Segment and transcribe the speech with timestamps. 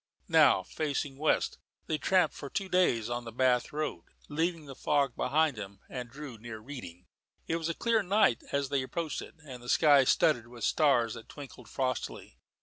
[0.29, 5.15] Now, facing west, they tramped for two days on the Bath road, leaving the fog
[5.15, 7.05] behind them, and drew near Reading.
[7.45, 11.13] It was a clear night as they approached it, and the sky studded with stars
[11.13, 12.39] that twinkled frostily.